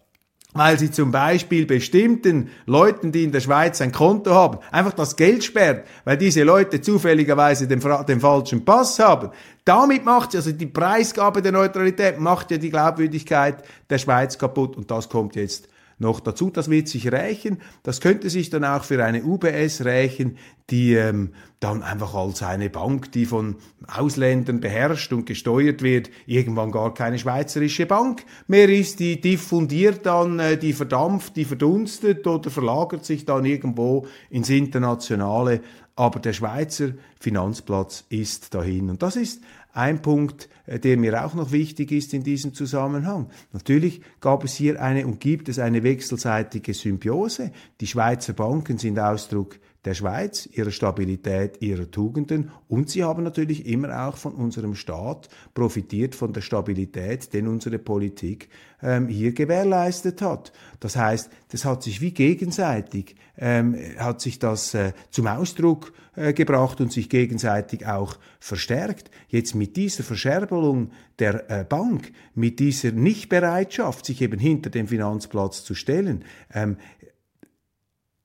[0.55, 5.15] weil sie zum Beispiel bestimmten Leuten, die in der Schweiz ein Konto haben, einfach das
[5.15, 9.29] Geld sperrt, weil diese Leute zufälligerweise den, den falschen Pass haben.
[9.65, 14.77] Damit macht sie, also die Preisgabe der Neutralität macht ja die Glaubwürdigkeit der Schweiz kaputt
[14.77, 16.49] und das kommt jetzt noch dazu.
[16.49, 17.59] Das wird sich rächen.
[17.83, 20.37] Das könnte sich dann auch für eine UBS rächen,
[20.69, 26.71] die ähm, dann einfach als eine Bank, die von Ausländern beherrscht und gesteuert wird, irgendwann
[26.71, 28.99] gar keine schweizerische Bank mehr ist.
[28.99, 35.61] Die diffundiert dann, äh, die verdampft, die verdunstet oder verlagert sich dann irgendwo ins Internationale.
[35.95, 38.89] Aber der Schweizer Finanzplatz ist dahin.
[38.89, 39.41] Und das ist
[39.75, 43.29] ein Punkt, äh, der mir auch noch wichtig ist in diesem Zusammenhang.
[43.51, 47.51] Natürlich gab es hier eine und gibt es eine wechselseitige Symbiose.
[47.81, 53.67] Die Schweizer Banken sind Ausdruck der Schweiz, ihrer Stabilität, ihrer Tugenden und sie haben natürlich
[53.67, 58.49] immer auch von unserem Staat profitiert, von der Stabilität, den unsere Politik
[58.81, 60.51] ähm, hier gewährleistet hat.
[60.79, 66.33] Das heißt, das hat sich wie gegenseitig, ähm, hat sich das äh, zum Ausdruck äh,
[66.33, 69.11] gebracht und sich gegenseitig auch verstärkt.
[69.27, 75.63] Jetzt mit dieser Verscherbelung der äh, Bank, mit dieser Nichtbereitschaft, sich eben hinter dem Finanzplatz
[75.63, 76.77] zu stellen, ähm,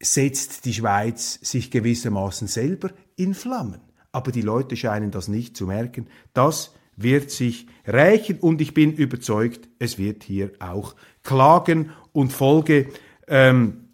[0.00, 3.80] setzt die Schweiz sich gewissermaßen selber in Flammen.
[4.12, 6.06] Aber die Leute scheinen das nicht zu merken.
[6.32, 13.88] Das wird sich rächen und ich bin überzeugt, es wird hier auch Klagen und Folgewirkungen,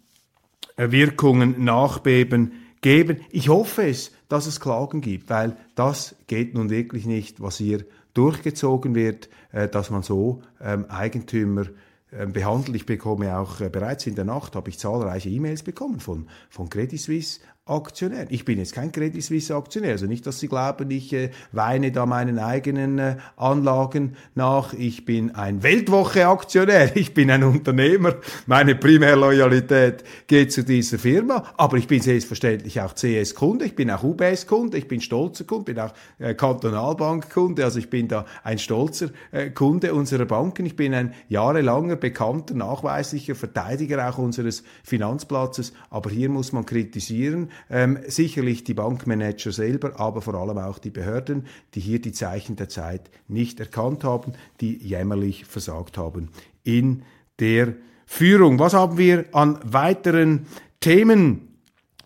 [1.55, 3.21] ähm, Nachbeben geben.
[3.31, 7.85] Ich hoffe es, dass es Klagen gibt, weil das geht nun wirklich nicht, was hier
[8.13, 11.65] durchgezogen wird, äh, dass man so ähm, Eigentümer
[12.09, 12.75] behandelt.
[12.75, 16.69] Ich bekomme auch äh, bereits in der Nacht habe ich zahlreiche E-Mails bekommen von, von
[16.69, 18.27] Credit Suisse Aktionär.
[18.29, 21.91] Ich bin jetzt kein Credit Suisse Aktionär, also nicht, dass Sie glauben, ich äh, weine
[21.91, 24.73] da meinen eigenen äh, Anlagen nach.
[24.73, 28.15] Ich bin ein Weltwoche Aktionär, ich bin ein Unternehmer.
[28.45, 33.91] Meine Primärloyalität geht zu dieser Firma, aber ich bin selbstverständlich auch CS Kunde, ich bin
[33.91, 38.07] auch UBS Kunde, ich bin stolzer Kunde, bin auch äh, Kantonalbank Kunde, also ich bin
[38.07, 40.65] da ein stolzer äh, Kunde unserer Banken.
[40.65, 47.49] Ich bin ein jahrelanger bekannter, nachweislicher Verteidiger auch unseres Finanzplatzes, aber hier muss man kritisieren,
[47.69, 52.55] ähm, sicherlich die Bankmanager selber, aber vor allem auch die Behörden, die hier die Zeichen
[52.55, 56.29] der Zeit nicht erkannt haben, die jämmerlich versagt haben
[56.63, 57.03] in
[57.39, 57.73] der
[58.05, 58.59] Führung.
[58.59, 60.47] Was haben wir an weiteren
[60.79, 61.46] Themen?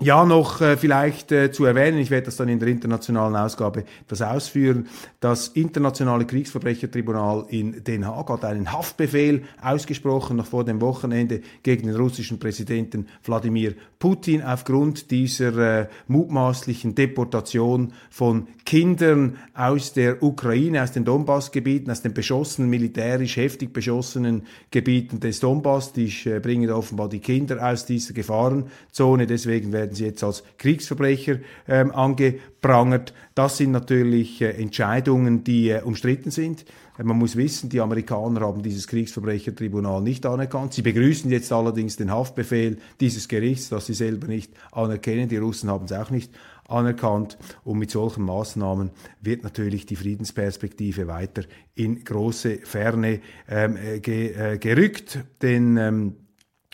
[0.01, 3.83] Ja, noch äh, vielleicht äh, zu erwähnen, ich werde das dann in der internationalen Ausgabe
[4.07, 4.87] das ausführen,
[5.19, 11.87] das Internationale Kriegsverbrechertribunal in Den Haag hat einen Haftbefehl ausgesprochen, noch vor dem Wochenende, gegen
[11.87, 20.81] den russischen Präsidenten Wladimir Putin aufgrund dieser äh, mutmaßlichen Deportation von Kindern aus der Ukraine,
[20.81, 25.93] aus den Donbassgebieten, aus den beschossenen, militärisch heftig beschossenen Gebieten des Donbass.
[25.93, 30.43] Die äh, bringen offenbar die Kinder aus dieser Gefahrenzone, deswegen werden werden sie jetzt als
[30.57, 33.13] Kriegsverbrecher ähm, angeprangert.
[33.35, 36.65] Das sind natürlich äh, Entscheidungen, die äh, umstritten sind.
[36.97, 40.73] Äh, man muss wissen, die Amerikaner haben dieses Kriegsverbrechertribunal nicht anerkannt.
[40.73, 45.27] Sie begrüßen jetzt allerdings den Haftbefehl dieses Gerichts, das sie selber nicht anerkennen.
[45.27, 46.31] Die Russen haben es auch nicht
[46.67, 47.37] anerkannt.
[47.65, 51.43] Und mit solchen Maßnahmen wird natürlich die Friedensperspektive weiter
[51.75, 53.19] in große Ferne
[53.49, 55.19] ähm, äh, ge, äh, gerückt.
[55.41, 56.15] Denn ähm,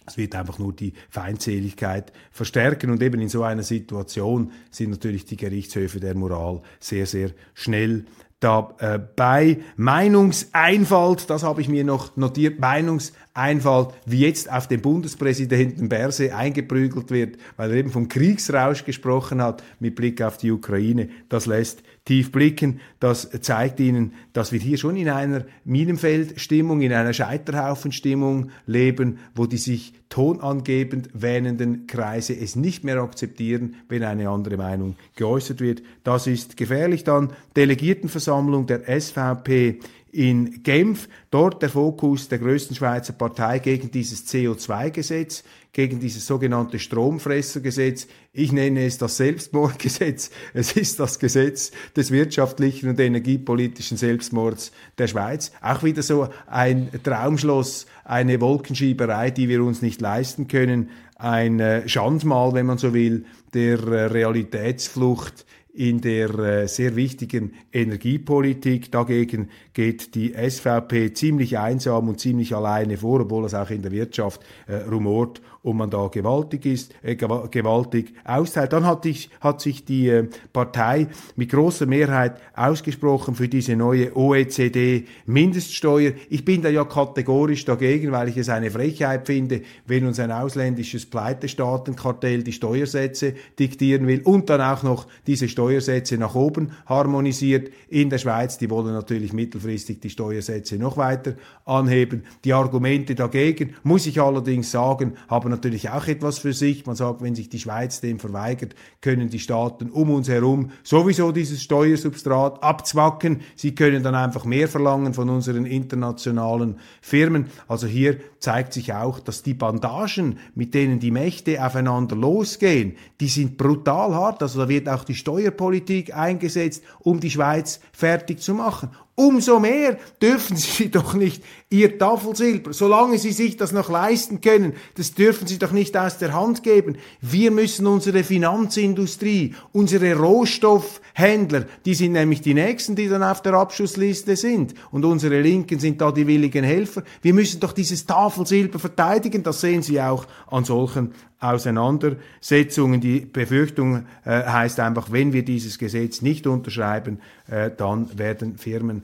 [0.08, 5.26] es wird einfach nur die Feindseligkeit verstärken und eben in so einer Situation sind natürlich
[5.26, 8.06] die Gerichtshöfe der Moral sehr, sehr schnell
[8.40, 9.60] dabei.
[9.76, 17.10] Meinungseinfalt, das habe ich mir noch notiert, Meinungseinfalt, wie jetzt auf den Bundespräsidenten Berse eingeprügelt
[17.10, 21.10] wird, weil er eben vom Kriegsrausch gesprochen hat mit Blick auf die Ukraine.
[21.30, 22.80] Das lässt tief blicken.
[23.02, 29.46] Das zeigt Ihnen, dass wir hier schon in einer Minenfeldstimmung, in einer Scheiterhaufenstimmung leben, wo
[29.46, 35.84] die sich tonangebend wähnenden Kreise es nicht mehr akzeptieren, wenn eine andere Meinung geäußert wird.
[36.06, 37.04] Das ist gefährlich.
[37.04, 39.80] Dann Delegiertenversammlung der SVP
[40.12, 41.08] in Genf.
[41.32, 45.44] Dort der Fokus der größten Schweizer Partei gegen dieses CO2-Gesetz,
[45.74, 48.08] gegen dieses sogenannte Stromfressergesetz.
[48.34, 50.32] Ich nenne es das Selbstmordgesetz.
[50.54, 55.52] Es ist das Gesetz des wirtschaftlichen und energiepolitischen Selbstmords der Schweiz.
[55.62, 60.90] Auch wieder so ein Traumschloss, eine Wolkenschieberei, die wir uns nicht leisten können.
[61.16, 65.46] Ein äh, Schandmal, wenn man so will, der äh, Realitätsflucht
[65.78, 68.92] in der äh, sehr wichtigen Energiepolitik.
[68.92, 73.92] Dagegen geht die SVP ziemlich einsam und ziemlich alleine vor, obwohl es auch in der
[73.92, 78.72] Wirtschaft äh, rumort und man da gewaltig ist, äh, gewaltig austeilt.
[78.72, 84.16] Dann hat, ich, hat sich die äh, Partei mit großer Mehrheit ausgesprochen für diese neue
[84.16, 86.14] OECD-Mindeststeuer.
[86.30, 90.32] Ich bin da ja kategorisch dagegen, weil ich es eine Frechheit finde, wenn uns ein
[90.32, 97.72] ausländisches Pleitestaatenkartell die Steuersätze diktieren will und dann auch noch diese Steuersätze nach oben harmonisiert
[97.90, 98.58] in der Schweiz.
[98.58, 101.34] Die wollen natürlich mittelfristig die Steuersätze noch weiter
[101.66, 102.24] anheben.
[102.46, 106.86] Die Argumente dagegen, muss ich allerdings sagen, haben natürlich auch etwas für sich.
[106.86, 111.32] Man sagt, wenn sich die Schweiz dem verweigert, können die Staaten um uns herum sowieso
[111.32, 113.42] dieses Steuersubstrat abzwacken.
[113.56, 117.48] Sie können dann einfach mehr verlangen von unseren internationalen Firmen.
[117.68, 123.28] Also hier zeigt sich auch, dass die Bandagen, mit denen die Mächte aufeinander losgehen, die
[123.28, 124.42] sind brutal hart.
[124.42, 128.90] Also da wird auch die Steuerpolitik eingesetzt, um die Schweiz fertig zu machen.
[129.20, 134.74] Umso mehr dürfen Sie doch nicht Ihr Tafelsilber, solange Sie sich das noch leisten können,
[134.94, 136.98] das dürfen Sie doch nicht aus der Hand geben.
[137.20, 143.56] Wir müssen unsere Finanzindustrie, unsere Rohstoffhändler, die sind nämlich die Nächsten, die dann auf der
[143.56, 144.76] Abschussliste sind.
[144.92, 147.02] Und unsere Linken sind da die willigen Helfer.
[147.24, 149.42] Wir müssen doch dieses Tafelsilber verteidigen.
[149.42, 153.00] Das sehen Sie auch an solchen Auseinandersetzungen.
[153.00, 159.04] Die Befürchtung äh, heißt einfach, wenn wir dieses Gesetz nicht unterschreiben, äh, dann werden Firmen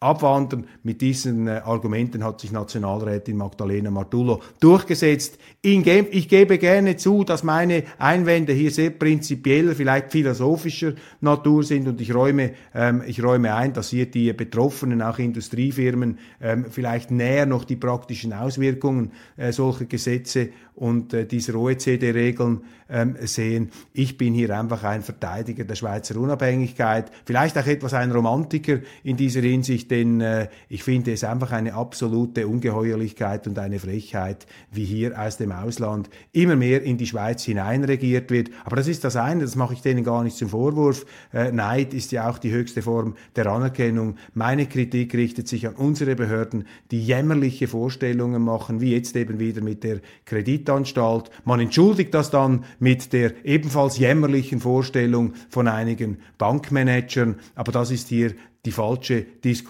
[0.00, 0.66] abwandern.
[0.84, 5.38] Mit diesen äh, Argumenten hat sich Nationalrätin Magdalena Martullo durchgesetzt.
[5.60, 12.00] Ich gebe gerne zu, dass meine Einwände hier sehr prinzipieller, vielleicht philosophischer Natur sind und
[12.00, 17.46] ich räume, ähm, ich räume ein, dass hier die Betroffenen, auch Industriefirmen, ähm, vielleicht näher
[17.46, 23.70] noch die praktischen Auswirkungen äh, solcher Gesetze und äh, dieser OECD-Regeln ähm, sehen.
[23.92, 29.16] Ich bin hier einfach ein Verteidiger der Schweizer Unabhängigkeit, vielleicht auch etwas ein Romantiker in
[29.16, 34.84] dieser Hinsicht, denn äh, ich finde es einfach eine absolute Ungeheuerlichkeit und eine Frechheit, wie
[34.84, 38.50] hier aus dem Ausland immer mehr in die Schweiz hineinregiert wird.
[38.64, 41.06] Aber das ist das eine, das mache ich denen gar nicht zum Vorwurf.
[41.32, 44.16] Äh, Neid ist ja auch die höchste Form der Anerkennung.
[44.34, 49.62] Meine Kritik richtet sich an unsere Behörden, die jämmerliche Vorstellungen machen, wie jetzt eben wieder
[49.62, 51.30] mit der Kreditanstalt.
[51.44, 57.36] Man entschuldigt das dann mit der ebenfalls jämmerlichen Vorstellung von einigen Bankmanagern.
[57.54, 58.34] Aber das ist hier
[58.64, 59.24] die falsche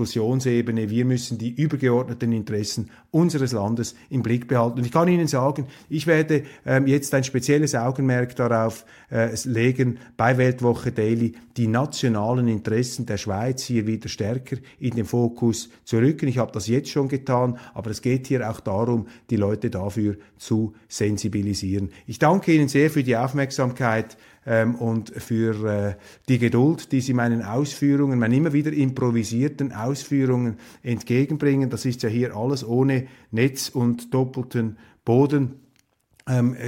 [0.08, 0.88] Diskussionsebene.
[0.88, 4.78] Wir müssen die übergeordneten Interessen unseres Landes im Blick behalten.
[4.78, 9.98] Und ich kann Ihnen sagen, ich werde ähm, jetzt ein spezielles Augenmerk darauf äh, legen,
[10.16, 15.98] bei Weltwoche Daily die nationalen Interessen der Schweiz hier wieder stärker in den Fokus zu
[15.98, 16.28] rücken.
[16.28, 20.16] Ich habe das jetzt schon getan, aber es geht hier auch darum, die Leute dafür
[20.38, 21.90] zu sensibilisieren.
[22.06, 24.16] Ich danke Ihnen sehr für die Aufmerksamkeit
[24.48, 25.94] ähm, und für äh,
[26.28, 31.68] die Geduld, die Sie meinen Ausführungen, meinen immer wieder improvisierten Ausführungen entgegenbringen.
[31.68, 35.67] Das ist ja hier alles ohne Netz und doppelten Boden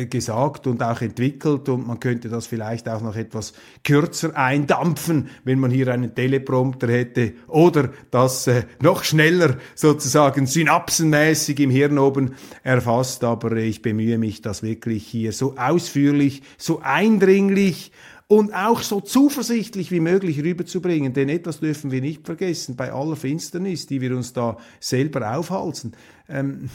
[0.08, 3.52] gesagt und auch entwickelt und man könnte das vielleicht auch noch etwas
[3.84, 11.60] kürzer eindampfen, wenn man hier einen Teleprompter hätte oder das äh, noch schneller sozusagen synapsenmäßig
[11.60, 17.92] im Hirn oben erfasst, aber ich bemühe mich, das wirklich hier so ausführlich, so eindringlich
[18.30, 21.12] und auch so zuversichtlich wie möglich rüberzubringen.
[21.12, 25.92] Denn etwas dürfen wir nicht vergessen, bei aller Finsternis, die wir uns da selber aufhalten.
[26.28, 26.70] Ähm,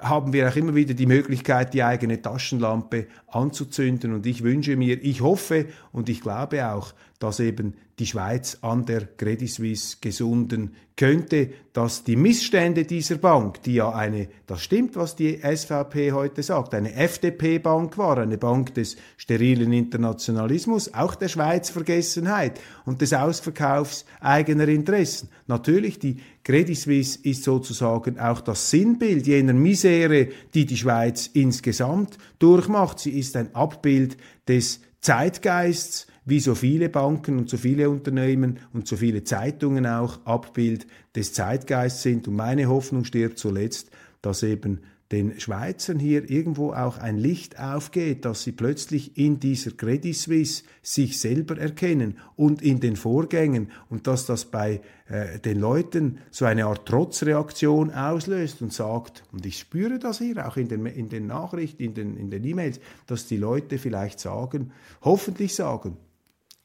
[0.00, 4.12] haben wir auch immer wieder die Möglichkeit, die eigene Taschenlampe anzuzünden.
[4.12, 8.86] Und ich wünsche mir, ich hoffe und ich glaube auch, dass eben die Schweiz an
[8.86, 14.96] der Credit Suisse gesunden könnte, dass die Missstände dieser Bank, die ja eine, das stimmt,
[14.96, 21.28] was die SVP heute sagt, eine FDP-Bank war, eine Bank des sterilen Internationalismus, auch der
[21.28, 25.28] Schweiz-Vergessenheit und des Ausverkaufs eigener Interessen.
[25.46, 32.18] Natürlich, die Credit Suisse ist sozusagen auch das Sinnbild jener Misere, die die Schweiz insgesamt
[32.38, 32.98] durchmacht.
[32.98, 34.16] Sie ist ein Abbild
[34.48, 40.26] des Zeitgeists, wie so viele Banken und so viele Unternehmen und so viele Zeitungen auch
[40.26, 42.28] Abbild des Zeitgeists sind.
[42.28, 48.26] Und meine Hoffnung stirbt zuletzt, dass eben den Schweizern hier irgendwo auch ein Licht aufgeht,
[48.26, 54.06] dass sie plötzlich in dieser Credit Suisse sich selber erkennen und in den Vorgängen und
[54.06, 59.58] dass das bei äh, den Leuten so eine Art Trotzreaktion auslöst und sagt, und ich
[59.60, 63.26] spüre das hier auch in den, in den Nachrichten, in den, in den E-Mails, dass
[63.26, 65.96] die Leute vielleicht sagen, hoffentlich sagen,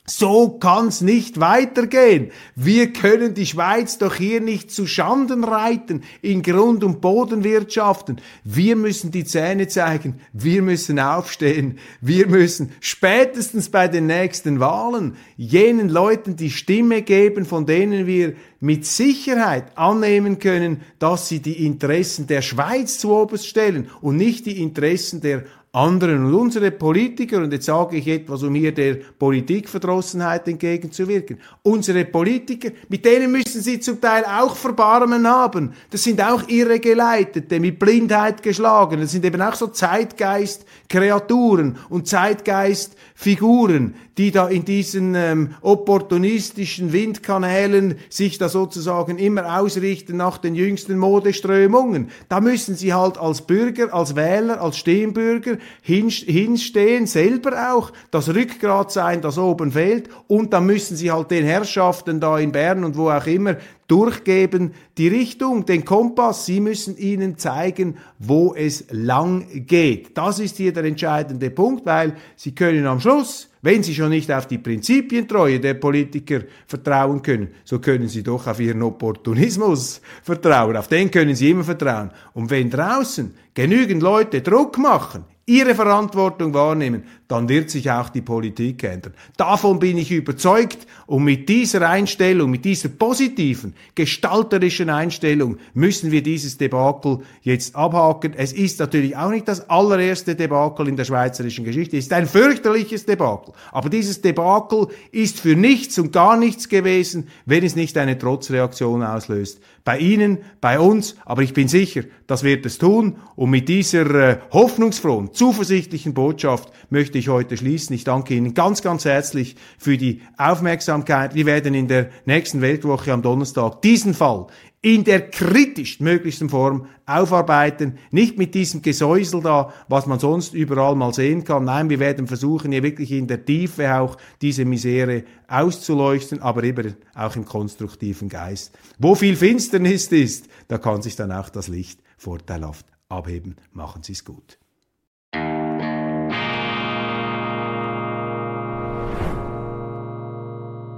[0.06, 2.32] so kann's nicht weitergehen.
[2.56, 8.20] Wir können die Schweiz doch hier nicht zu Schanden reiten in Grund- und Bodenwirtschaften.
[8.44, 10.20] Wir müssen die Zähne zeigen.
[10.34, 11.80] Wir müssen aufstehen.
[12.02, 18.34] Wir müssen spätestens bei den nächsten Wahlen jenen Leuten die Stimme geben, von denen wir
[18.60, 24.46] mit Sicherheit annehmen können, dass sie die Interessen der Schweiz zu oberst stellen und nicht
[24.48, 26.26] die Interessen der anderen.
[26.26, 32.70] Und unsere Politiker, und jetzt sage ich etwas, um hier der Politikverdrossenheit entgegenzuwirken, unsere Politiker,
[32.90, 35.74] mit denen müssen sie zum Teil auch Verbarmen haben.
[35.90, 39.02] Das sind auch Irregeleitete, mit Blindheit geschlagen.
[39.02, 47.96] Das sind eben auch so Zeitgeist-Kreaturen und Zeitgeist-Figuren, die da in diesen ähm, opportunistischen Windkanälen
[48.10, 52.12] sich da sozusagen immer ausrichten nach den jüngsten Modeströmungen.
[52.30, 58.92] Da müssen sie halt als Bürger, als Wähler, als Stemmbürger hinstehen, selber auch, das Rückgrat
[58.92, 62.98] sein, das oben fehlt, und dann müssen sie halt den Herrschaften da in Bern und
[62.98, 63.58] wo auch immer
[63.88, 66.46] durchgeben, die Richtung, den Kompass.
[66.46, 70.18] Sie müssen ihnen zeigen, wo es lang geht.
[70.18, 74.32] Das ist hier der entscheidende Punkt, weil sie können am Schluss, wenn sie schon nicht
[74.32, 80.76] auf die Prinzipientreue der Politiker vertrauen können, so können sie doch auf ihren Opportunismus vertrauen.
[80.76, 82.12] Auf den können sie immer vertrauen.
[82.34, 88.22] Und wenn draußen genügend Leute Druck machen, ihre Verantwortung wahrnehmen, dann wird sich auch die
[88.22, 89.16] Politik ändern.
[89.38, 96.22] Davon bin ich überzeugt und mit dieser Einstellung, mit dieser positiven, gestalterischen Einstellung müssen wir
[96.22, 98.34] dieses Debakel jetzt abhaken.
[98.38, 101.98] Es ist natürlich auch nicht das allererste Debakel in der schweizerischen Geschichte.
[101.98, 103.56] Es ist ein fürchterliches Debakel.
[103.72, 109.02] Aber dieses Debakel ist für nichts und gar nichts gewesen, wenn es nicht eine Trotzreaktion
[109.02, 109.60] auslöst.
[109.84, 113.18] Bei Ihnen, bei uns, aber ich bin sicher, das wird es tun.
[113.36, 117.96] Und mit dieser äh, hoffnungsfrohen, zuversichtlichen Botschaft möchte ich heute schließen.
[117.96, 121.36] Ich danke Ihnen ganz, ganz herzlich für die Aufmerksamkeit.
[121.36, 124.48] Wir werden in der nächsten Weltwoche am Donnerstag diesen Fall
[124.84, 130.96] in der kritisch möglichsten Form aufarbeiten, nicht mit diesem Gesäusel da, was man sonst überall
[130.96, 131.64] mal sehen kann.
[131.64, 136.96] Nein, wir werden versuchen, hier wirklich in der Tiefe auch diese Misere auszuleuchten, aber eben
[137.16, 138.78] auch im konstruktiven Geist.
[139.00, 143.56] Wo viel Finsternis ist, da kann sich dann auch das Licht vorteilhaft abheben.
[143.72, 144.60] Machen Sie es gut.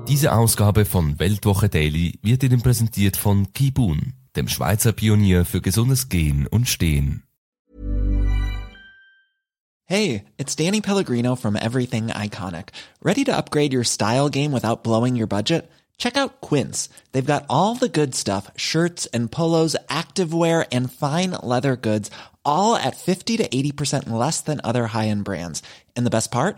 [0.07, 6.09] Diese Ausgabe von Weltwoche Daily wird Ihnen präsentiert von Kibun, dem Schweizer Pionier für gesundes
[6.09, 7.23] Gehen und Stehen.
[9.87, 12.69] Hey, it's Danny Pellegrino from Everything Iconic.
[13.03, 15.69] Ready to upgrade your style game without blowing your budget?
[15.97, 16.89] check out Quince.
[17.11, 22.09] They've got all the good stuff shirts and polos, activewear, and fine leather goods,
[22.43, 25.61] all at 50 to 80% less than other high end brands.
[25.95, 26.57] And the best part?